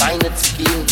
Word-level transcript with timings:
Beine 0.00 0.34
zu 0.34 0.54
gehen, 0.56 0.86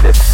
Thank 0.00 0.27